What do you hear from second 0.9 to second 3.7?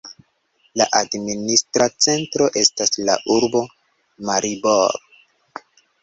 administra centro estas la urbo